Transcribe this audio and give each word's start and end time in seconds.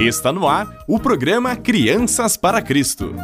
Está 0.00 0.32
no 0.32 0.48
ar 0.48 0.66
o 0.88 0.98
programa 0.98 1.54
Crianças 1.54 2.34
para 2.34 2.62
Cristo. 2.62 3.14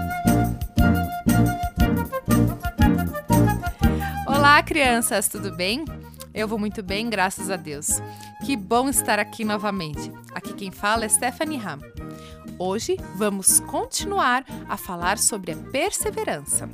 Olá, 4.27 4.63
crianças, 4.63 5.27
tudo 5.27 5.57
bem? 5.57 5.87
Eu 6.35 6.47
vou 6.47 6.59
muito 6.59 6.83
bem, 6.83 7.09
graças 7.09 7.49
a 7.49 7.57
Deus. 7.57 7.87
Que 8.45 8.59
bom 8.59 8.91
estar 8.91 9.19
aqui 9.19 9.43
novamente. 9.43 10.13
Aqui 10.35 10.53
quem 10.53 10.71
fala 10.71 11.07
é 11.07 11.09
Stephanie 11.09 11.59
Ham. 11.59 11.79
Hoje 12.59 12.99
vamos 13.15 13.59
continuar 13.61 14.45
a 14.69 14.77
falar 14.77 15.17
sobre 15.17 15.53
a 15.53 15.57
perseverança. 15.57 16.69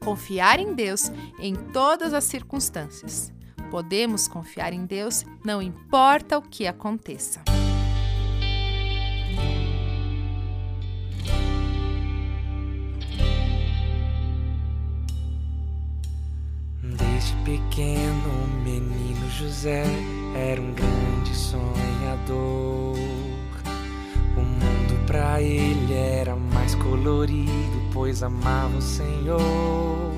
Confiar 0.00 0.58
em 0.58 0.74
Deus 0.74 1.12
em 1.38 1.54
todas 1.54 2.12
as 2.12 2.24
circunstâncias. 2.24 3.32
Podemos 3.70 4.26
confiar 4.26 4.72
em 4.72 4.84
Deus, 4.84 5.24
não 5.44 5.62
importa 5.62 6.36
o 6.36 6.42
que 6.42 6.66
aconteça. 6.66 7.51
Pequeno, 17.72 18.46
menino 18.62 19.30
José 19.30 19.84
era 20.36 20.60
um 20.60 20.74
grande 20.74 21.34
sonhador. 21.34 22.98
O 24.36 24.40
mundo 24.40 25.06
pra 25.06 25.40
ele 25.40 25.94
era 25.94 26.36
mais 26.36 26.74
colorido, 26.74 27.82
pois 27.90 28.22
amava 28.22 28.76
o 28.76 28.82
Senhor 28.82 30.12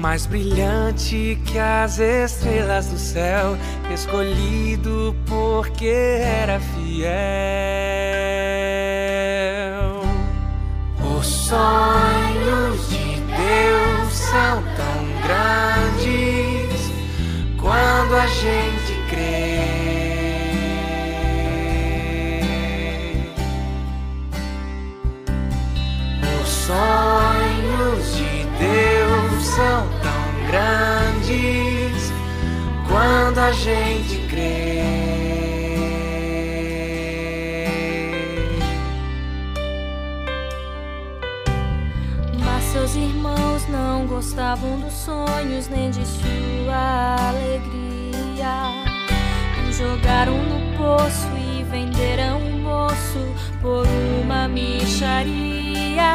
mais 0.00 0.24
brilhante 0.24 1.38
que 1.44 1.58
as 1.58 1.98
estrelas 1.98 2.86
do 2.86 2.96
céu, 2.96 3.54
escolhido 3.92 5.14
porque 5.26 5.86
era 5.86 6.58
fiel. 6.58 7.10
Os 11.18 11.26
sonhos 11.26 12.88
de 12.88 13.20
Deus 13.20 14.14
são 14.14 14.62
grandes 15.30 16.90
quando 17.56 18.14
a 18.16 18.26
gente 18.26 18.92
crê. 19.08 19.60
Os 26.42 26.48
sonhos 26.48 28.16
de 28.16 28.44
Deus 28.58 29.44
são 29.44 29.88
tão 30.02 30.22
grandes 30.48 32.12
quando 32.88 33.38
a 33.38 33.52
gente 33.52 34.26
crê. 34.28 34.79
Gostavam 44.20 44.78
dos 44.78 44.92
sonhos 44.92 45.66
nem 45.68 45.90
de 45.90 46.04
sua 46.04 47.16
alegria. 47.30 48.70
O 49.66 49.72
jogaram 49.72 50.36
no 50.36 50.76
poço 50.76 51.26
e 51.38 51.64
venderam 51.64 52.38
o 52.38 52.58
moço 52.58 53.34
por 53.62 53.86
uma 54.22 54.46
micharia. 54.46 56.10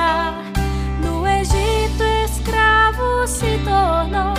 No 1.03 1.27
Egito, 1.27 2.03
escravo 2.25 3.25
se 3.25 3.57
tornou 3.65 4.34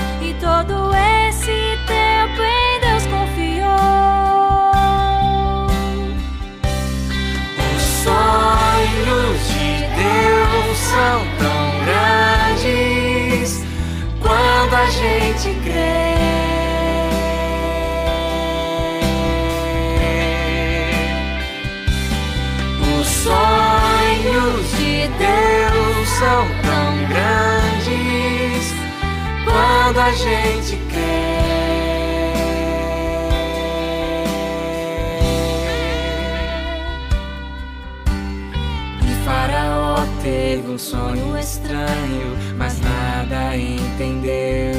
gente 30.27 30.77
crê. 30.89 31.47
E 39.03 39.25
Faraó 39.25 40.05
teve 40.23 40.69
um 40.69 40.79
sonho 40.79 41.39
estranho, 41.39 42.37
mas 42.57 42.81
nada 42.81 43.57
entendeu. 43.57 44.75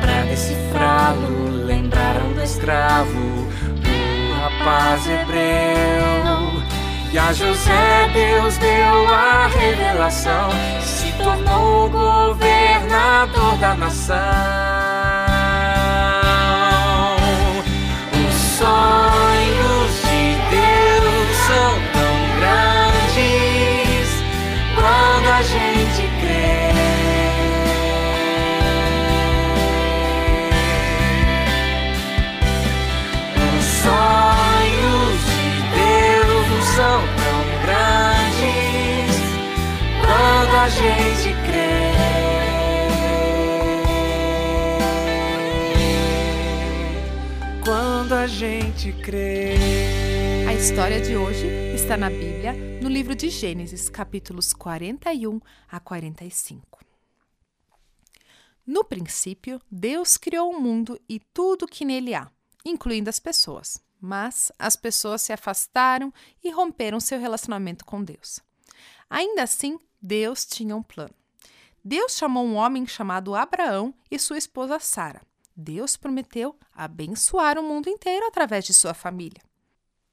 Pra 0.00 0.22
decifrá-lo, 0.22 1.66
lembraram 1.66 2.32
do 2.34 2.42
escravo, 2.42 3.48
do 3.82 4.32
rapaz 4.40 5.04
hebreu. 5.08 6.62
E 7.12 7.18
a 7.18 7.32
José 7.32 8.10
Deus 8.12 8.58
deu 8.58 9.08
a 9.08 9.46
revelação, 9.48 10.50
tornou 11.26 11.90
governador 11.90 13.56
da 13.58 13.74
nação. 13.74 14.65
A 48.26 48.28
gente 48.28 48.92
crê. 48.92 49.54
A 50.48 50.52
história 50.52 51.00
de 51.00 51.16
hoje 51.16 51.46
está 51.76 51.96
na 51.96 52.10
Bíblia, 52.10 52.54
no 52.82 52.88
livro 52.88 53.14
de 53.14 53.30
Gênesis, 53.30 53.88
capítulos 53.88 54.52
41 54.52 55.40
a 55.70 55.78
45. 55.78 56.84
No 58.66 58.82
princípio, 58.82 59.62
Deus 59.70 60.16
criou 60.16 60.50
o 60.50 60.60
mundo 60.60 61.00
e 61.08 61.20
tudo 61.32 61.68
que 61.68 61.84
nele 61.84 62.16
há, 62.16 62.28
incluindo 62.64 63.08
as 63.08 63.20
pessoas. 63.20 63.80
Mas 64.00 64.50
as 64.58 64.74
pessoas 64.74 65.22
se 65.22 65.32
afastaram 65.32 66.12
e 66.42 66.50
romperam 66.50 66.98
seu 66.98 67.20
relacionamento 67.20 67.84
com 67.84 68.02
Deus. 68.02 68.40
Ainda 69.08 69.44
assim, 69.44 69.78
Deus 70.02 70.44
tinha 70.44 70.74
um 70.74 70.82
plano. 70.82 71.14
Deus 71.84 72.16
chamou 72.16 72.44
um 72.44 72.56
homem 72.56 72.88
chamado 72.88 73.36
Abraão 73.36 73.94
e 74.10 74.18
sua 74.18 74.36
esposa 74.36 74.80
Sara. 74.80 75.22
Deus 75.56 75.96
prometeu 75.96 76.54
abençoar 76.74 77.58
o 77.58 77.62
mundo 77.62 77.88
inteiro 77.88 78.26
através 78.26 78.64
de 78.64 78.74
sua 78.74 78.92
família. 78.92 79.42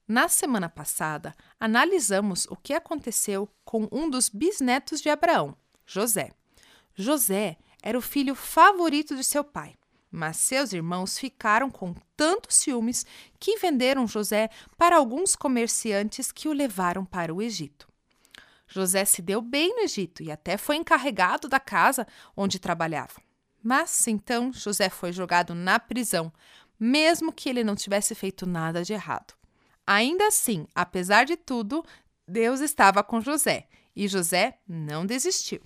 Na 0.08 0.28
semana 0.28 0.70
passada, 0.70 1.36
analisamos 1.59 2.46
o 2.50 2.56
que 2.56 2.74
aconteceu 2.74 3.50
com 3.66 3.88
um 3.92 4.09
dos 4.09 4.30
bisnetos 4.30 5.02
de 5.02 5.09
Abraão, 5.09 5.56
José. 5.86 6.32
José 6.96 7.58
era 7.82 7.97
o 7.97 8.02
filho 8.02 8.35
favorito 8.35 9.16
de 9.16 9.23
seu 9.23 9.44
pai, 9.44 9.76
mas 10.09 10.38
seus 10.38 10.72
irmãos 10.72 11.17
ficaram 11.17 11.70
com 11.70 11.94
tantos 12.16 12.58
ciúmes 12.58 13.06
que 13.40 13.58
venderam 13.58 14.08
José 14.08 14.50
para 14.78 14.96
alguns 14.96 15.35
comerciantes 15.35 16.32
que 16.32 16.47
o 16.47 16.53
levaram 16.53 17.03
para 17.03 17.34
o 17.34 17.41
Egito. 17.41 17.88
José 18.67 19.06
se 19.06 19.22
deu 19.22 19.41
bem 19.41 19.76
no 19.76 19.82
Egito 19.82 20.23
e 20.23 20.32
até 20.32 20.58
foi 20.58 20.78
encarregado 20.78 21.47
da 21.47 21.59
casa 21.59 22.08
onde 22.35 22.59
trabalhava. 22.59 23.22
Mas 23.64 24.06
então 24.08 24.52
José 24.52 24.90
foi 24.90 25.14
jogado 25.14 25.56
na 25.56 25.80
prisão, 25.80 26.32
mesmo 26.78 27.32
que 27.32 27.48
ele 27.48 27.64
não 27.64 27.76
tivesse 27.76 28.14
feito 28.14 28.46
nada 28.46 28.84
de 28.84 28.92
errado. 28.92 29.34
Ainda 29.88 30.28
assim, 30.28 30.68
apesar 30.76 31.26
de 31.26 31.38
tudo, 31.38 31.84
Deus 32.28 32.60
estava 32.60 33.02
com 33.04 33.22
José 33.22 33.68
e 33.96 34.08
José 34.08 34.58
não 34.68 35.06
desistiu. 35.06 35.62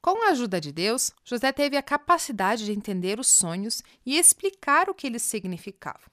Com 0.00 0.26
a 0.26 0.30
ajuda 0.30 0.60
de 0.60 0.72
Deus, 0.72 1.12
José 1.24 1.52
teve 1.52 1.76
a 1.76 1.82
capacidade 1.82 2.64
de 2.64 2.72
entender 2.72 3.20
os 3.20 3.28
sonhos 3.28 3.82
e 4.04 4.18
explicar 4.18 4.90
o 4.90 4.94
que 4.94 5.06
eles 5.06 5.22
significavam. 5.22 6.10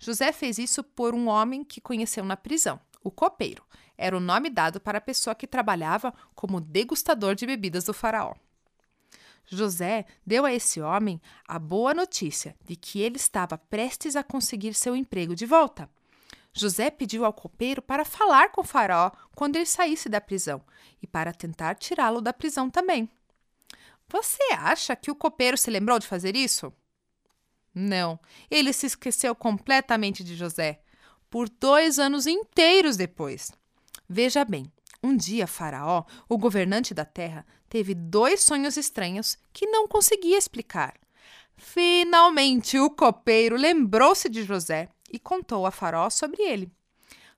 José 0.00 0.32
fez 0.32 0.58
isso 0.58 0.82
por 0.82 1.14
um 1.14 1.28
homem 1.28 1.62
que 1.62 1.80
conheceu 1.80 2.24
na 2.24 2.36
prisão, 2.36 2.80
o 3.02 3.10
copeiro. 3.10 3.62
Era 3.96 4.16
o 4.16 4.20
nome 4.20 4.50
dado 4.50 4.80
para 4.80 4.98
a 4.98 5.00
pessoa 5.00 5.36
que 5.36 5.46
trabalhava 5.46 6.12
como 6.34 6.60
degustador 6.60 7.36
de 7.36 7.46
bebidas 7.46 7.84
do 7.84 7.94
faraó. 7.94 8.34
José 9.52 10.06
deu 10.26 10.44
a 10.44 10.52
esse 10.52 10.80
homem 10.80 11.20
a 11.46 11.58
boa 11.58 11.92
notícia 11.92 12.56
de 12.64 12.74
que 12.74 13.00
ele 13.00 13.16
estava 13.16 13.58
prestes 13.58 14.16
a 14.16 14.22
conseguir 14.22 14.74
seu 14.74 14.96
emprego 14.96 15.34
de 15.34 15.44
volta. 15.44 15.88
José 16.54 16.90
pediu 16.90 17.24
ao 17.24 17.32
copeiro 17.32 17.82
para 17.82 18.04
falar 18.04 18.50
com 18.50 18.62
Faraó 18.62 19.10
quando 19.34 19.56
ele 19.56 19.66
saísse 19.66 20.08
da 20.08 20.20
prisão 20.20 20.62
e 21.02 21.06
para 21.06 21.32
tentar 21.32 21.74
tirá-lo 21.74 22.20
da 22.20 22.32
prisão 22.32 22.70
também. 22.70 23.08
Você 24.08 24.42
acha 24.58 24.96
que 24.96 25.10
o 25.10 25.14
copeiro 25.14 25.56
se 25.56 25.70
lembrou 25.70 25.98
de 25.98 26.06
fazer 26.06 26.36
isso? 26.36 26.72
Não, 27.74 28.18
ele 28.50 28.72
se 28.72 28.86
esqueceu 28.86 29.34
completamente 29.34 30.22
de 30.22 30.36
José, 30.36 30.82
por 31.30 31.48
dois 31.48 31.98
anos 31.98 32.26
inteiros 32.26 32.96
depois. 32.96 33.50
Veja 34.06 34.44
bem, 34.44 34.70
um 35.02 35.16
dia 35.16 35.46
Faraó, 35.46 36.04
o 36.28 36.36
governante 36.38 36.92
da 36.92 37.04
terra, 37.04 37.46
teve 37.72 37.94
dois 37.94 38.42
sonhos 38.42 38.76
estranhos 38.76 39.38
que 39.50 39.64
não 39.64 39.88
conseguia 39.88 40.36
explicar. 40.36 40.92
Finalmente 41.56 42.78
o 42.78 42.90
copeiro 42.90 43.56
lembrou-se 43.56 44.28
de 44.28 44.42
José 44.42 44.90
e 45.10 45.18
contou 45.18 45.64
a 45.64 45.70
Faraó 45.70 46.10
sobre 46.10 46.42
ele. 46.42 46.70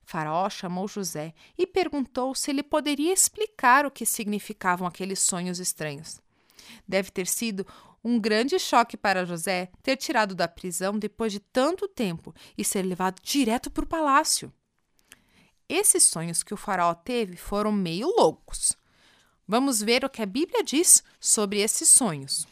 Faraó 0.03 0.51
chamou 0.51 0.89
José 0.89 1.33
e 1.57 1.69
perguntou 1.69 2.35
se 2.35 2.51
ele 2.51 2.65
poderia 2.65 3.13
explicar 3.13 3.87
o 3.87 3.93
que 3.93 4.05
significavam 4.05 4.89
aqueles 4.89 5.21
sonhos 5.21 5.61
estranhos. 5.61 6.21
Deve 6.87 7.13
ter 7.13 7.29
sido 7.29 7.65
um 8.03 8.19
grande 8.19 8.59
choque 8.59 8.97
para 8.97 9.25
José 9.25 9.71
ter 9.85 9.97
tirado 9.97 10.35
da 10.35 10.49
prisão 10.49 10.99
depois 10.99 11.31
de 11.31 11.39
tanto 11.39 11.87
tempo 11.87 12.35
e 12.59 12.65
ser 12.65 12.83
levado 12.83 13.23
direto 13.23 13.71
para 13.71 13.85
o 13.85 13.87
palácio. 13.87 14.53
Esses 15.69 16.03
sonhos 16.03 16.43
que 16.43 16.53
o 16.53 16.57
faraó 16.57 16.93
teve 16.93 17.37
foram 17.37 17.71
meio 17.71 18.09
loucos. 18.09 18.73
Vamos 19.46 19.81
ver 19.81 20.05
o 20.05 20.11
que 20.11 20.23
a 20.23 20.26
Bíblia 20.26 20.64
diz 20.64 21.02
sobre 21.20 21.61
esses 21.61 21.88
sonhos. 21.88 22.46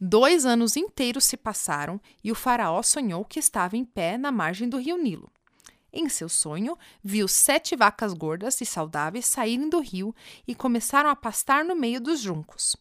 Dois 0.00 0.44
anos 0.44 0.76
inteiros 0.76 1.24
se 1.24 1.36
passaram 1.36 2.00
e 2.22 2.30
o 2.30 2.34
faraó 2.34 2.82
sonhou 2.82 3.24
que 3.24 3.38
estava 3.38 3.76
em 3.76 3.84
pé 3.84 4.18
na 4.18 4.30
margem 4.30 4.68
do 4.68 4.78
rio 4.78 4.96
Nilo. 4.96 5.32
Em 5.92 6.08
seu 6.08 6.28
sonho, 6.28 6.76
viu 7.02 7.28
sete 7.28 7.76
vacas 7.76 8.12
gordas 8.12 8.60
e 8.60 8.66
saudáveis 8.66 9.26
saírem 9.26 9.68
do 9.68 9.78
rio 9.78 10.14
e 10.46 10.54
começaram 10.54 11.08
a 11.08 11.16
pastar 11.16 11.64
no 11.64 11.76
meio 11.76 12.00
dos 12.00 12.20
juncos. 12.20 12.76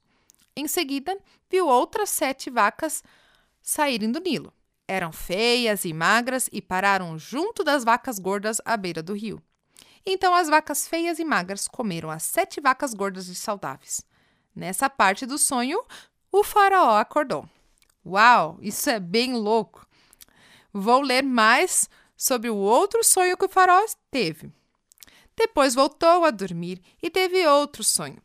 Em 0.56 0.68
seguida, 0.68 1.18
viu 1.50 1.68
outras 1.68 2.10
sete 2.10 2.50
vacas 2.50 3.04
saírem 3.62 4.12
do 4.12 4.20
Nilo. 4.20 4.52
Eram 4.88 5.12
feias 5.12 5.86
e 5.86 5.94
magras 5.94 6.50
e 6.52 6.62
pararam 6.62 7.18
junto 7.18 7.64
das 7.64 7.84
vacas 7.84 8.20
gordas 8.20 8.58
à 8.66 8.76
beira 8.76 9.02
do 9.02 9.14
rio. 9.14 9.42
Então 10.06 10.34
as 10.36 10.50
vacas 10.50 10.88
feias 10.88 11.20
e 11.20 11.26
magras 11.26 11.68
comeram 11.68 12.10
as 12.10 12.24
sete 12.24 12.60
vacas 12.60 12.94
gordas 12.94 13.28
e 13.28 13.36
saudáveis. 13.36 14.06
Nessa 14.56 14.90
parte 14.90 15.26
do 15.26 15.38
sonho, 15.38 15.82
o 16.32 16.44
faraó 16.44 16.98
acordou. 16.98 17.48
Uau, 18.06 18.58
isso 18.62 18.90
é 18.90 19.00
bem 19.00 19.34
louco! 19.34 19.88
Vou 20.74 21.02
ler 21.02 21.24
mais 21.24 21.90
sobre 22.18 22.50
o 22.50 22.56
outro 22.56 23.04
sonho 23.04 23.38
que 23.38 23.46
o 23.46 23.50
faraó 23.50 23.86
teve. 24.12 24.52
Depois 25.36 25.74
voltou 25.74 26.26
a 26.26 26.32
dormir 26.32 26.82
e 27.02 27.10
teve 27.10 27.46
outro 27.48 27.84
sonho. 27.84 28.22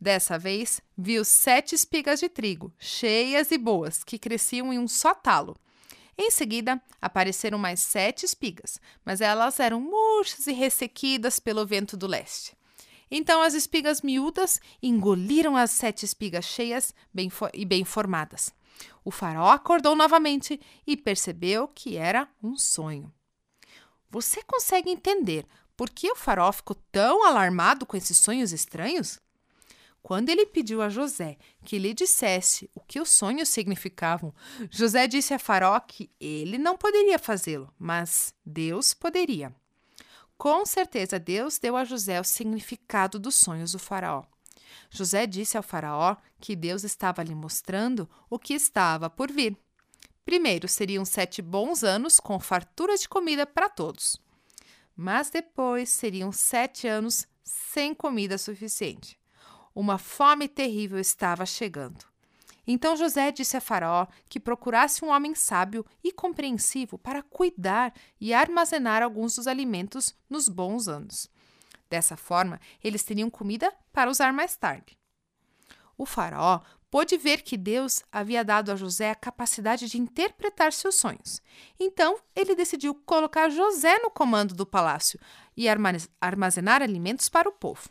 Dessa 0.00 0.38
vez, 0.38 0.80
viu 0.98 1.24
sete 1.24 1.74
espigas 1.74 2.20
de 2.20 2.28
trigo, 2.28 2.72
cheias 2.78 3.50
e 3.52 3.58
boas, 3.58 4.02
que 4.02 4.18
cresciam 4.18 4.72
em 4.72 4.78
um 4.78 4.88
só 4.88 5.14
talo. 5.14 5.56
Em 6.16 6.30
seguida, 6.30 6.80
apareceram 7.00 7.58
mais 7.58 7.80
sete 7.80 8.24
espigas, 8.24 8.80
mas 9.04 9.20
elas 9.20 9.58
eram 9.58 9.80
murchas 9.80 10.46
e 10.46 10.52
ressequidas 10.52 11.40
pelo 11.40 11.66
vento 11.66 11.96
do 11.96 12.06
leste. 12.06 12.56
Então 13.10 13.42
as 13.42 13.54
espigas 13.54 14.00
miúdas 14.00 14.60
engoliram 14.82 15.56
as 15.56 15.70
sete 15.70 16.04
espigas 16.04 16.44
cheias 16.44 16.94
bem 17.12 17.30
e 17.52 17.64
bem 17.64 17.84
formadas. 17.84 18.52
O 19.04 19.10
faraó 19.10 19.50
acordou 19.50 19.94
novamente 19.94 20.60
e 20.86 20.96
percebeu 20.96 21.68
que 21.68 21.96
era 21.96 22.28
um 22.42 22.56
sonho. 22.56 23.12
Você 24.10 24.42
consegue 24.42 24.90
entender 24.90 25.46
por 25.76 25.90
que 25.90 26.10
o 26.10 26.16
faraó 26.16 26.52
ficou 26.52 26.76
tão 26.90 27.26
alarmado 27.26 27.84
com 27.84 27.96
esses 27.96 28.18
sonhos 28.18 28.52
estranhos? 28.52 29.18
Quando 30.02 30.30
ele 30.30 30.44
pediu 30.46 30.82
a 30.82 30.88
José 30.88 31.38
que 31.64 31.78
lhe 31.78 31.94
dissesse 31.94 32.68
o 32.74 32.80
que 32.80 33.00
os 33.00 33.08
sonhos 33.08 33.48
significavam, 33.48 34.34
José 34.68 35.06
disse 35.06 35.32
a 35.32 35.38
Faraó 35.38 35.78
que 35.78 36.10
ele 36.18 36.58
não 36.58 36.76
poderia 36.76 37.18
fazê-lo, 37.18 37.72
mas 37.78 38.34
Deus 38.44 38.92
poderia. 38.92 39.54
Com 40.36 40.66
certeza, 40.66 41.20
Deus 41.20 41.56
deu 41.58 41.76
a 41.76 41.84
José 41.84 42.20
o 42.20 42.24
significado 42.24 43.16
dos 43.16 43.36
sonhos 43.36 43.72
do 43.72 43.78
Faraó. 43.78 44.24
José 44.90 45.24
disse 45.24 45.56
ao 45.56 45.62
Faraó 45.62 46.16
que 46.40 46.56
Deus 46.56 46.82
estava 46.82 47.22
lhe 47.22 47.34
mostrando 47.34 48.10
o 48.28 48.40
que 48.40 48.54
estava 48.54 49.08
por 49.08 49.30
vir. 49.30 49.56
Primeiro 50.24 50.66
seriam 50.66 51.04
sete 51.04 51.40
bons 51.40 51.84
anos 51.84 52.18
com 52.18 52.40
fartura 52.40 52.96
de 52.96 53.08
comida 53.08 53.46
para 53.46 53.68
todos. 53.68 54.20
Mas 54.96 55.30
depois 55.30 55.90
seriam 55.90 56.32
sete 56.32 56.88
anos 56.88 57.26
sem 57.44 57.94
comida 57.94 58.36
suficiente. 58.36 59.21
Uma 59.74 59.98
fome 59.98 60.48
terrível 60.48 60.98
estava 60.98 61.46
chegando. 61.46 62.04
Então 62.66 62.96
José 62.96 63.32
disse 63.32 63.56
a 63.56 63.60
Faraó 63.60 64.06
que 64.28 64.38
procurasse 64.38 65.04
um 65.04 65.08
homem 65.08 65.34
sábio 65.34 65.84
e 66.02 66.12
compreensivo 66.12 66.96
para 66.96 67.22
cuidar 67.22 67.92
e 68.20 68.32
armazenar 68.32 69.02
alguns 69.02 69.36
dos 69.36 69.46
alimentos 69.46 70.14
nos 70.30 70.48
bons 70.48 70.86
anos. 70.88 71.28
Dessa 71.90 72.16
forma, 72.16 72.60
eles 72.82 73.02
teriam 73.02 73.28
comida 73.28 73.72
para 73.92 74.10
usar 74.10 74.32
mais 74.32 74.56
tarde. 74.56 74.96
O 75.98 76.06
Faraó 76.06 76.60
pôde 76.90 77.16
ver 77.16 77.42
que 77.42 77.56
Deus 77.56 78.02
havia 78.12 78.44
dado 78.44 78.70
a 78.70 78.76
José 78.76 79.10
a 79.10 79.14
capacidade 79.14 79.88
de 79.88 79.98
interpretar 79.98 80.72
seus 80.72 80.94
sonhos. 80.94 81.42
Então, 81.80 82.18
ele 82.36 82.54
decidiu 82.54 82.94
colocar 82.94 83.48
José 83.48 83.98
no 83.98 84.10
comando 84.10 84.54
do 84.54 84.66
palácio 84.66 85.18
e 85.56 85.66
armazenar 86.20 86.82
alimentos 86.82 87.28
para 87.28 87.48
o 87.48 87.52
povo. 87.52 87.88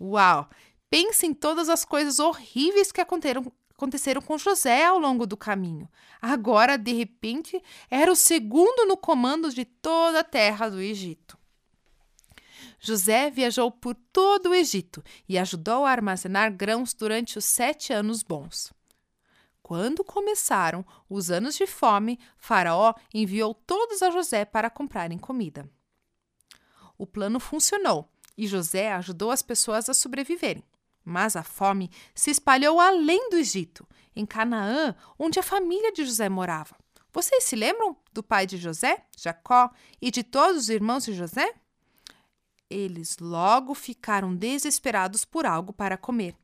Uau! 0.00 0.48
Pense 0.94 1.26
em 1.26 1.34
todas 1.34 1.68
as 1.68 1.84
coisas 1.84 2.20
horríveis 2.20 2.92
que 2.92 3.00
aconteceram, 3.00 3.52
aconteceram 3.76 4.22
com 4.22 4.38
José 4.38 4.84
ao 4.84 4.96
longo 4.96 5.26
do 5.26 5.36
caminho. 5.36 5.90
Agora, 6.22 6.78
de 6.78 6.92
repente, 6.92 7.60
era 7.90 8.12
o 8.12 8.14
segundo 8.14 8.86
no 8.86 8.96
comando 8.96 9.52
de 9.52 9.64
toda 9.64 10.20
a 10.20 10.22
terra 10.22 10.68
do 10.68 10.80
Egito. 10.80 11.36
José 12.78 13.28
viajou 13.28 13.72
por 13.72 13.96
todo 14.12 14.50
o 14.50 14.54
Egito 14.54 15.02
e 15.28 15.36
ajudou 15.36 15.84
a 15.84 15.90
armazenar 15.90 16.52
grãos 16.52 16.94
durante 16.94 17.38
os 17.38 17.44
sete 17.44 17.92
anos 17.92 18.22
bons. 18.22 18.72
Quando 19.64 20.04
começaram 20.04 20.86
os 21.10 21.28
anos 21.28 21.56
de 21.56 21.66
fome, 21.66 22.20
Faraó 22.36 22.94
enviou 23.12 23.52
todos 23.52 24.00
a 24.00 24.12
José 24.12 24.44
para 24.44 24.70
comprarem 24.70 25.18
comida. 25.18 25.68
O 26.96 27.04
plano 27.04 27.40
funcionou 27.40 28.08
e 28.38 28.46
José 28.46 28.92
ajudou 28.92 29.32
as 29.32 29.42
pessoas 29.42 29.88
a 29.88 29.94
sobreviverem. 29.94 30.62
Mas 31.04 31.36
a 31.36 31.42
fome 31.42 31.90
se 32.14 32.30
espalhou 32.30 32.80
além 32.80 33.28
do 33.28 33.36
Egito, 33.36 33.86
em 34.16 34.24
Canaã, 34.24 34.94
onde 35.18 35.38
a 35.38 35.42
família 35.42 35.92
de 35.92 36.04
José 36.04 36.28
morava. 36.28 36.76
Vocês 37.12 37.44
se 37.44 37.54
lembram 37.54 37.96
do 38.12 38.22
pai 38.22 38.46
de 38.46 38.56
José, 38.56 39.04
Jacó, 39.16 39.70
e 40.00 40.10
de 40.10 40.24
todos 40.24 40.62
os 40.62 40.68
irmãos 40.68 41.04
de 41.04 41.12
José? 41.12 41.54
Eles 42.68 43.18
logo 43.20 43.74
ficaram 43.74 44.34
desesperados 44.34 45.24
por 45.24 45.46
algo 45.46 45.72
para 45.72 45.96
comer 45.96 46.34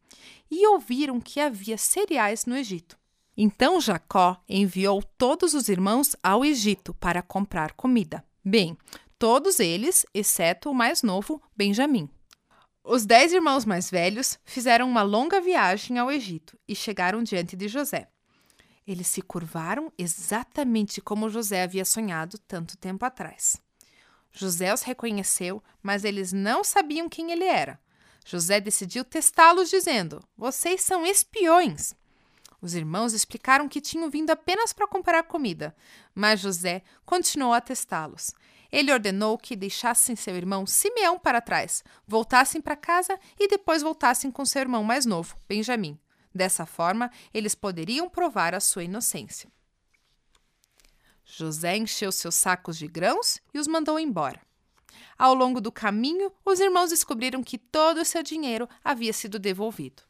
e 0.51 0.67
ouviram 0.69 1.21
que 1.21 1.41
havia 1.41 1.79
cereais 1.79 2.47
no 2.47 2.57
Egito. 2.57 2.99
Então 3.37 3.81
Jacó 3.81 4.41
enviou 4.49 5.03
todos 5.17 5.55
os 5.55 5.69
irmãos 5.69 6.15
ao 6.23 6.45
Egito 6.45 6.93
para 6.95 7.23
comprar 7.23 7.73
comida. 7.73 8.25
Bem, 8.45 8.77
todos 9.19 9.61
eles, 9.61 10.05
exceto 10.13 10.71
o 10.71 10.75
mais 10.75 11.03
novo, 11.03 11.43
Benjamim. 11.57 12.09
Os 12.83 13.05
dez 13.05 13.33
irmãos 13.33 13.65
mais 13.65 13.91
velhos 13.91 14.39
fizeram 14.45 14.89
uma 14.89 15.03
longa 15.03 15.41
viagem 15.41 15.99
ao 15.99 16.11
Egito 16.11 16.59
e 16.67 16.75
chegaram 16.75 17.23
diante 17.23 17.55
de 17.55 17.69
José. 17.69 18.09
Eles 18.87 19.07
se 19.07 19.21
curvaram 19.21 19.93
exatamente 19.99 21.01
como 21.01 21.29
José 21.29 21.63
havia 21.63 21.85
sonhado 21.85 22.39
tanto 22.39 22.79
tempo 22.79 23.05
atrás. 23.05 23.61
José 24.33 24.73
os 24.73 24.83
reconheceu, 24.83 25.63
mas 25.83 26.05
eles 26.05 26.33
não 26.33 26.65
sabiam 26.65 27.09
quem 27.09 27.31
ele 27.31 27.45
era. 27.45 27.79
José 28.25 28.61
decidiu 28.61 29.05
testá-los, 29.05 29.69
dizendo: 29.69 30.23
Vocês 30.37 30.83
são 30.83 31.05
espiões. 31.05 31.95
Os 32.63 32.75
irmãos 32.75 33.13
explicaram 33.13 33.69
que 33.69 33.81
tinham 33.81 34.11
vindo 34.11 34.31
apenas 34.31 34.73
para 34.73 34.87
comprar 34.87 35.23
comida, 35.25 35.75
mas 36.15 36.41
José 36.41 36.83
continuou 37.05 37.53
a 37.53 37.61
testá-los. 37.61 38.33
Ele 38.71 38.93
ordenou 38.93 39.37
que 39.37 39.57
deixassem 39.57 40.15
seu 40.15 40.37
irmão 40.37 40.67
Simeão 40.67 41.19
para 41.19 41.41
trás, 41.41 41.83
voltassem 42.07 42.61
para 42.61 42.77
casa 42.77 43.19
e 43.39 43.49
depois 43.49 43.83
voltassem 43.83 44.31
com 44.31 44.45
seu 44.45 44.61
irmão 44.61 44.85
mais 44.85 45.05
novo, 45.05 45.37
Benjamim. 45.49 45.99
Dessa 46.35 46.65
forma, 46.65 47.11
eles 47.35 47.55
poderiam 47.55 48.09
provar 48.09 48.55
a 48.55 48.61
sua 48.61 48.85
inocência. 48.85 49.51
José 51.25 51.77
encheu 51.77 52.11
seus 52.11 52.35
sacos 52.35 52.77
de 52.77 52.87
grãos 52.87 53.41
e 53.53 53.59
os 53.59 53.67
mandou 53.67 53.99
embora. 53.99 54.41
Ao 55.19 55.35
longo 55.35 55.61
do 55.61 55.71
caminho, 55.71 56.33
os 56.45 56.61
irmãos 56.61 56.91
descobriram 56.91 57.43
que 57.43 57.59
todo 57.59 58.01
o 58.01 58.05
seu 58.05 58.23
dinheiro 58.23 58.69
havia 58.83 59.13
sido 59.13 59.39
devolvido. 59.39 60.03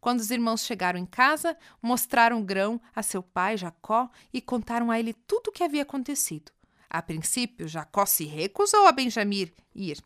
Quando 0.00 0.20
os 0.20 0.30
irmãos 0.30 0.64
chegaram 0.64 0.98
em 0.98 1.06
casa, 1.06 1.56
mostraram 1.80 2.40
o 2.40 2.44
grão 2.44 2.80
a 2.94 3.02
seu 3.02 3.22
pai 3.22 3.56
Jacó 3.56 4.10
e 4.32 4.42
contaram 4.42 4.90
a 4.90 4.98
ele 4.98 5.14
tudo 5.14 5.48
o 5.48 5.52
que 5.52 5.64
havia 5.64 5.82
acontecido. 5.82 6.52
A 6.94 7.02
princípio, 7.02 7.66
Jacó 7.66 8.06
se 8.06 8.24
recusou 8.24 8.86
a 8.86 8.92
Benjamim 8.92 9.50
ir, 9.74 10.00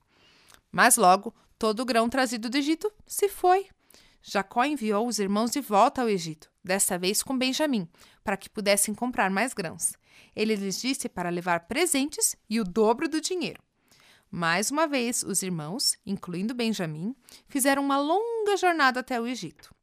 mas 0.73 0.97
logo 0.97 1.35
todo 1.59 1.81
o 1.81 1.85
grão 1.85 2.09
trazido 2.09 2.49
do 2.49 2.57
Egito 2.57 2.91
se 3.07 3.29
foi. 3.29 3.67
Jacó 4.23 4.65
enviou 4.65 5.07
os 5.07 5.19
irmãos 5.19 5.51
de 5.51 5.61
volta 5.61 6.01
ao 6.01 6.09
Egito, 6.09 6.51
desta 6.65 6.97
vez 6.97 7.23
com 7.23 7.37
Benjamim, 7.37 7.87
para 8.25 8.39
que 8.39 8.49
pudessem 8.49 8.95
comprar 8.95 9.29
mais 9.29 9.53
grãos. 9.53 9.93
Ele 10.35 10.57
lhes 10.57 10.81
disse 10.81 11.11
para 11.11 11.29
levar 11.29 11.69
presentes 11.69 12.35
e 12.49 12.59
o 12.59 12.65
dobro 12.65 13.07
do 13.07 13.21
dinheiro. 13.21 13.63
Mais 14.31 14.71
uma 14.71 14.89
vez, 14.89 15.23
os 15.23 15.43
irmãos, 15.43 15.95
incluindo 16.07 16.55
Benjamim, 16.55 17.15
fizeram 17.49 17.83
uma 17.83 17.99
longa 17.99 18.57
jornada 18.57 19.01
até 19.01 19.21
o 19.21 19.27
Egito. 19.27 19.75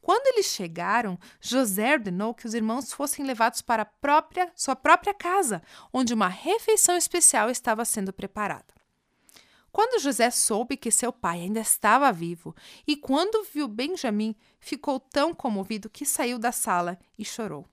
Quando 0.00 0.26
eles 0.28 0.46
chegaram, 0.46 1.18
José 1.40 1.92
ordenou 1.92 2.34
que 2.34 2.46
os 2.46 2.54
irmãos 2.54 2.92
fossem 2.92 3.24
levados 3.24 3.60
para 3.60 3.84
própria, 3.84 4.50
sua 4.56 4.74
própria 4.74 5.12
casa, 5.12 5.62
onde 5.92 6.14
uma 6.14 6.28
refeição 6.28 6.96
especial 6.96 7.50
estava 7.50 7.84
sendo 7.84 8.12
preparada. 8.12 8.80
Quando 9.72 10.00
José 10.00 10.30
soube 10.30 10.76
que 10.76 10.90
seu 10.90 11.12
pai 11.12 11.42
ainda 11.42 11.60
estava 11.60 12.10
vivo 12.12 12.54
e 12.86 12.96
quando 12.96 13.46
viu 13.52 13.68
Benjamim, 13.68 14.34
ficou 14.58 14.98
tão 14.98 15.32
comovido 15.32 15.88
que 15.88 16.04
saiu 16.04 16.38
da 16.38 16.50
sala 16.50 16.98
e 17.18 17.24
chorou. 17.24 17.66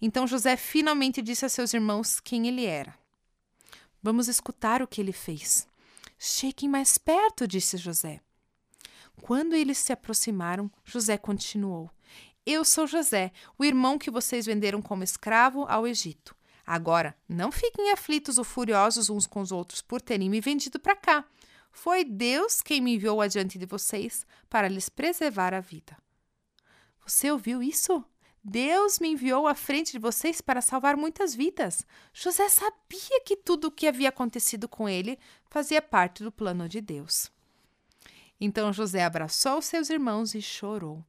Então 0.00 0.26
José 0.26 0.56
finalmente 0.56 1.20
disse 1.20 1.44
a 1.44 1.48
seus 1.48 1.74
irmãos 1.74 2.20
quem 2.20 2.46
ele 2.46 2.66
era. 2.66 2.94
Vamos 4.00 4.28
escutar 4.28 4.82
o 4.82 4.86
que 4.86 5.00
ele 5.00 5.12
fez. 5.12 5.66
Cheguem 6.18 6.68
mais 6.68 6.96
perto, 6.96 7.48
disse 7.48 7.76
José. 7.76 8.20
Quando 9.20 9.54
eles 9.54 9.78
se 9.78 9.92
aproximaram, 9.92 10.70
José 10.84 11.16
continuou: 11.16 11.90
Eu 12.46 12.64
sou 12.64 12.86
José, 12.86 13.32
o 13.58 13.64
irmão 13.64 13.98
que 13.98 14.10
vocês 14.10 14.46
venderam 14.46 14.80
como 14.80 15.04
escravo 15.04 15.64
ao 15.68 15.86
Egito. 15.86 16.34
Agora, 16.66 17.16
não 17.28 17.50
fiquem 17.50 17.90
aflitos 17.90 18.38
ou 18.38 18.44
furiosos 18.44 19.10
uns 19.10 19.26
com 19.26 19.40
os 19.40 19.52
outros 19.52 19.82
por 19.82 20.00
terem 20.00 20.30
me 20.30 20.40
vendido 20.40 20.78
para 20.78 20.96
cá. 20.96 21.24
Foi 21.72 22.04
Deus 22.04 22.60
quem 22.60 22.80
me 22.80 22.94
enviou 22.94 23.20
adiante 23.20 23.58
de 23.58 23.66
vocês 23.66 24.26
para 24.48 24.68
lhes 24.68 24.88
preservar 24.88 25.54
a 25.54 25.60
vida. 25.60 25.96
Você 27.04 27.30
ouviu 27.30 27.62
isso? 27.62 28.04
Deus 28.44 28.98
me 28.98 29.08
enviou 29.08 29.46
à 29.46 29.54
frente 29.54 29.92
de 29.92 29.98
vocês 29.98 30.40
para 30.40 30.60
salvar 30.60 30.96
muitas 30.96 31.34
vidas. 31.34 31.86
José 32.12 32.48
sabia 32.48 33.20
que 33.24 33.36
tudo 33.36 33.68
o 33.68 33.70
que 33.70 33.86
havia 33.86 34.08
acontecido 34.08 34.68
com 34.68 34.88
ele 34.88 35.18
fazia 35.48 35.80
parte 35.80 36.24
do 36.24 36.32
plano 36.32 36.68
de 36.68 36.80
Deus. 36.80 37.30
Então 38.44 38.72
José 38.72 39.04
abraçou 39.04 39.62
seus 39.62 39.90
irmãos 39.90 40.34
e 40.34 40.42
chorou. 40.42 41.04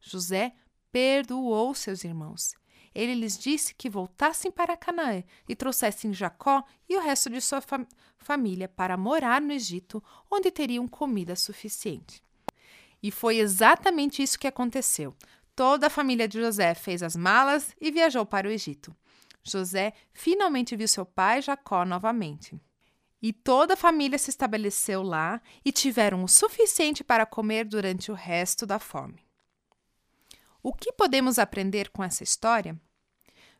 José 0.00 0.52
perdoou 0.90 1.74
seus 1.74 2.04
irmãos 2.04 2.54
ele 2.94 3.14
lhes 3.14 3.36
disse 3.36 3.74
que 3.74 3.90
voltassem 3.90 4.50
para 4.52 4.76
Canaã 4.76 5.24
e 5.48 5.56
trouxessem 5.56 6.14
Jacó 6.14 6.62
e 6.88 6.96
o 6.96 7.00
resto 7.00 7.28
de 7.28 7.40
sua 7.40 7.60
fam 7.60 7.86
família 8.18 8.68
para 8.68 8.96
morar 8.96 9.40
no 9.40 9.52
Egito, 9.52 10.02
onde 10.30 10.50
teriam 10.50 10.88
comida 10.88 11.36
suficiente. 11.36 12.22
E 13.02 13.10
foi 13.10 13.36
exatamente 13.38 14.22
isso 14.22 14.38
que 14.38 14.46
aconteceu. 14.46 15.14
Toda 15.54 15.88
a 15.88 15.90
família 15.90 16.26
de 16.26 16.40
José 16.40 16.74
fez 16.74 17.02
as 17.02 17.14
malas 17.14 17.74
e 17.78 17.90
viajou 17.90 18.24
para 18.24 18.48
o 18.48 18.50
Egito. 18.50 18.96
José 19.42 19.92
finalmente 20.12 20.74
viu 20.74 20.88
seu 20.88 21.04
pai 21.04 21.42
Jacó 21.42 21.84
novamente. 21.84 22.58
E 23.26 23.32
toda 23.32 23.72
a 23.72 23.76
família 23.76 24.18
se 24.18 24.28
estabeleceu 24.28 25.02
lá 25.02 25.40
e 25.64 25.72
tiveram 25.72 26.22
o 26.22 26.28
suficiente 26.28 27.02
para 27.02 27.24
comer 27.24 27.64
durante 27.64 28.12
o 28.12 28.14
resto 28.14 28.66
da 28.66 28.78
fome. 28.78 29.24
O 30.62 30.74
que 30.74 30.92
podemos 30.92 31.38
aprender 31.38 31.88
com 31.88 32.04
essa 32.04 32.22
história? 32.22 32.78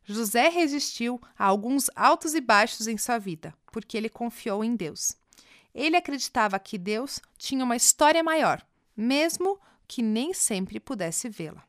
José 0.05 0.51
resistiu 0.51 1.19
a 1.35 1.47
alguns 1.47 1.89
altos 1.97 2.35
e 2.35 2.43
baixos 2.43 2.87
em 2.87 2.99
sua 2.99 3.17
vida, 3.17 3.55
porque 3.73 3.97
ele 3.97 4.11
confiou 4.11 4.63
em 4.63 4.77
Deus. 4.77 5.17
Ele 5.75 5.97
acreditava 5.97 6.59
que 6.59 6.77
Deus 6.77 7.19
tinha 7.39 7.65
uma 7.65 7.75
história 7.75 8.23
maior, 8.23 8.63
mesmo 8.95 9.59
que 9.89 10.03
nem 10.03 10.35
sempre 10.35 10.79
pudesse 10.79 11.27
vê-la. 11.31 11.67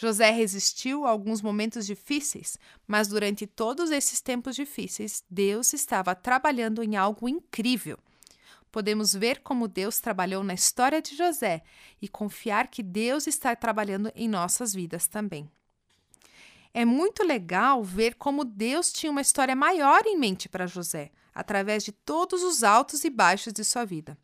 José 0.00 0.30
resistiu 0.30 1.04
a 1.04 1.10
alguns 1.10 1.42
momentos 1.42 1.84
difíceis, 1.84 2.56
mas 2.86 3.08
durante 3.08 3.46
todos 3.46 3.90
esses 3.90 4.20
tempos 4.20 4.56
difíceis, 4.56 5.22
Deus 5.28 5.72
estava 5.74 6.14
trabalhando 6.14 6.82
em 6.82 6.96
algo 6.96 7.28
incrível 7.28 7.98
podemos 8.70 9.12
ver 9.12 9.40
como 9.40 9.68
Deus 9.68 9.98
trabalhou 9.98 10.42
na 10.42 10.54
história 10.54 11.02
de 11.02 11.16
José 11.16 11.62
e 12.00 12.08
confiar 12.08 12.68
que 12.68 12.82
Deus 12.82 13.26
está 13.26 13.54
trabalhando 13.54 14.10
em 14.14 14.28
nossas 14.28 14.72
vidas 14.72 15.06
também. 15.06 15.50
É 16.72 16.84
muito 16.84 17.24
legal 17.24 17.82
ver 17.82 18.14
como 18.14 18.44
Deus 18.44 18.92
tinha 18.92 19.10
uma 19.10 19.20
história 19.20 19.56
maior 19.56 20.02
em 20.06 20.16
mente 20.16 20.48
para 20.48 20.68
José, 20.68 21.10
através 21.34 21.82
de 21.82 21.90
todos 21.90 22.42
os 22.42 22.62
altos 22.62 23.02
e 23.04 23.10
baixos 23.10 23.52
de 23.52 23.64
sua 23.64 23.84
vida. 23.84 24.16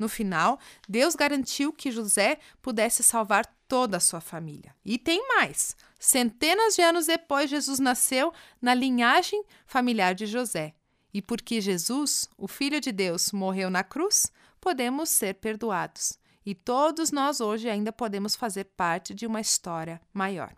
No 0.00 0.08
final, 0.08 0.58
Deus 0.88 1.14
garantiu 1.14 1.74
que 1.74 1.90
José 1.90 2.38
pudesse 2.62 3.02
salvar 3.02 3.44
toda 3.68 3.98
a 3.98 4.00
sua 4.00 4.18
família. 4.18 4.74
E 4.82 4.96
tem 4.96 5.28
mais: 5.28 5.76
centenas 5.98 6.74
de 6.74 6.80
anos 6.80 7.04
depois, 7.04 7.50
Jesus 7.50 7.78
nasceu 7.78 8.32
na 8.62 8.72
linhagem 8.72 9.44
familiar 9.66 10.14
de 10.14 10.24
José. 10.24 10.74
E 11.12 11.20
porque 11.20 11.60
Jesus, 11.60 12.30
o 12.38 12.48
Filho 12.48 12.80
de 12.80 12.90
Deus, 12.90 13.30
morreu 13.30 13.68
na 13.68 13.84
cruz, 13.84 14.32
podemos 14.58 15.10
ser 15.10 15.34
perdoados. 15.34 16.18
E 16.46 16.54
todos 16.54 17.12
nós 17.12 17.42
hoje 17.42 17.68
ainda 17.68 17.92
podemos 17.92 18.34
fazer 18.34 18.64
parte 18.64 19.12
de 19.12 19.26
uma 19.26 19.40
história 19.42 20.00
maior. 20.14 20.56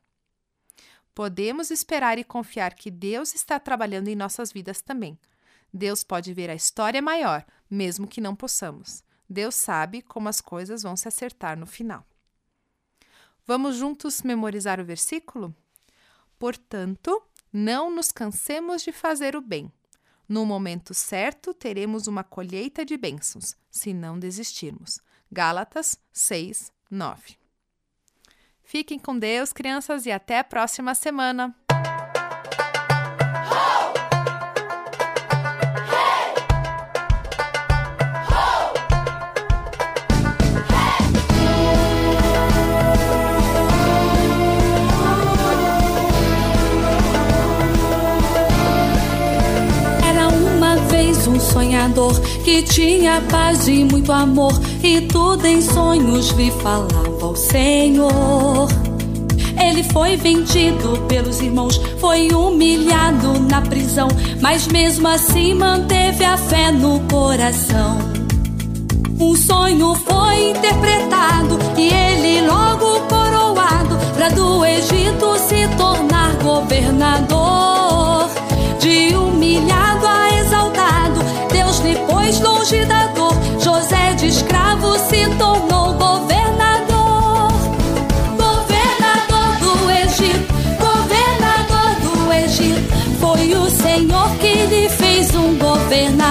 Podemos 1.13 1.73
esperar 1.73 2.17
e 2.17 2.23
confiar 2.23 2.75
que 2.75 2.93
Deus 2.93 3.35
está 3.35 3.59
trabalhando 3.59 4.07
em 4.07 4.15
nossas 4.15 4.53
vidas 4.53 4.81
também. 4.81 5.19
Deus 5.75 6.05
pode 6.05 6.33
ver 6.33 6.49
a 6.49 6.55
história 6.55 7.03
maior, 7.03 7.45
mesmo 7.69 8.07
que 8.07 8.21
não 8.21 8.37
possamos. 8.37 9.03
Deus 9.29 9.55
sabe 9.55 10.03
como 10.03 10.29
as 10.29 10.41
coisas 10.41 10.83
vão 10.83 10.97
se 10.97 11.09
acertar 11.09 11.59
no 11.59 11.67
final. 11.67 12.07
Vamos 13.47 13.77
juntos 13.77 14.23
memorizar 14.23 14.81
o 14.81 14.85
versículo? 14.85 15.55
Portanto, 16.39 17.23
não 17.53 17.95
nos 17.95 18.13
cansemos 18.13 18.83
de 18.83 18.93
fazer 18.93 19.37
o 19.37 19.41
bem 19.41 19.73
no 20.33 20.47
momento 20.47 20.95
certo, 20.95 21.53
teremos 21.53 22.07
uma 22.07 22.25
colheita 22.25 22.87
de 22.87 22.97
bênçãos, 22.97 23.55
se 23.71 23.93
não 23.93 24.19
desistirmos. 24.19 24.99
Gálatas 25.31 25.99
6, 26.11 26.73
9. 26.91 27.37
Fiquem 28.63 28.99
com 28.99 29.19
Deus, 29.19 29.53
crianças, 29.53 30.07
e 30.07 30.11
até 30.11 30.39
a 30.39 30.45
próxima 30.45 30.95
semana! 30.95 31.55
Sonhador 51.53 52.19
que 52.45 52.63
tinha 52.63 53.23
paz 53.31 53.69
e 53.69 53.85
muito 53.85 54.11
amor 54.11 54.53
e 54.83 55.03
tudo 55.03 55.47
em 55.47 55.61
sonhos 55.61 56.31
lhe 56.31 56.51
falava 56.51 57.19
ao 57.21 57.37
Senhor. 57.37 58.69
Ele 59.61 59.83
foi 59.85 60.17
vendido 60.17 60.99
pelos 61.09 61.41
irmãos, 61.41 61.81
foi 62.01 62.29
humilhado 62.33 63.39
na 63.41 63.61
prisão, 63.61 64.09
mas 64.41 64.67
mesmo 64.67 65.07
assim 65.07 65.55
manteve 65.55 66.25
a 66.25 66.37
fé 66.37 66.73
no 66.73 67.01
coração. 67.01 67.99
Um 69.21 69.37
sonho 69.37 69.95
foi 69.95 70.51
interpretado 70.51 71.59
e 71.77 71.89
ele 71.89 72.47
logo 72.47 73.01
coroado 73.03 73.97
para 74.15 74.31
do 74.31 74.65
Egito 74.65 75.39
se 75.39 75.69
tornar 75.77 76.35
governador. 76.43 77.42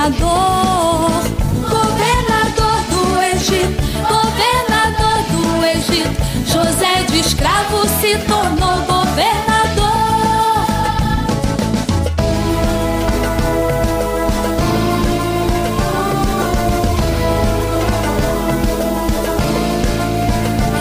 governador, 0.10 1.22
governador 1.70 2.82
do 2.90 3.22
Egito, 3.22 3.84
governador 4.10 5.20
do 5.30 5.66
Egito. 5.66 6.22
José 6.48 7.04
de 7.04 7.20
escravo 7.20 7.88
se 8.00 8.18
tornou 8.26 8.82
governador. 8.88 9.92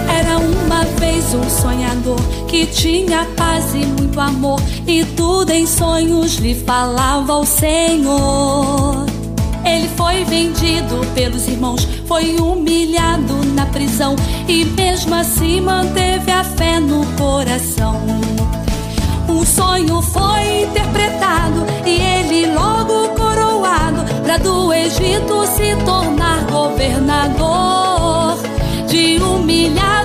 Era 0.08 0.38
uma 0.38 0.84
vez 0.98 1.34
um 1.34 1.50
sonhador 1.50 2.20
que 2.48 2.64
tinha 2.66 3.26
paz 3.36 3.74
e 3.74 3.84
muito 3.84 4.18
amor, 4.18 4.60
e 4.86 5.04
tudo 5.04 5.50
em 5.50 5.66
sonhos 5.66 6.36
lhe 6.36 6.54
falava 6.54 7.34
ao 7.34 7.44
Senhor. 7.44 9.09
Ele 9.70 9.88
foi 9.96 10.24
vendido 10.24 11.00
pelos 11.14 11.46
irmãos, 11.46 11.86
foi 12.06 12.34
humilhado 12.36 13.34
na 13.54 13.66
prisão 13.66 14.16
e 14.48 14.64
mesmo 14.64 15.14
assim 15.14 15.60
manteve 15.60 16.30
a 16.32 16.42
fé 16.42 16.80
no 16.80 17.06
coração. 17.16 18.00
Um 19.28 19.46
sonho 19.46 20.02
foi 20.02 20.64
interpretado 20.64 21.64
e 21.86 22.00
ele 22.00 22.52
logo 22.52 23.10
coroado 23.10 24.04
para 24.24 24.38
do 24.38 24.72
Egito 24.72 25.46
se 25.46 25.76
tornar 25.84 26.44
governador. 26.50 28.36
De 28.88 29.22
humilhado 29.22 29.99